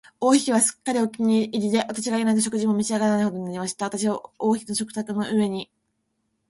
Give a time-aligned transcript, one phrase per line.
[0.19, 3.85] 王妃は私がすっかりお気に入りで、私がいないと食事も召し上らないほどになりました。
[3.85, 5.69] 私は王妃の食卓の上に、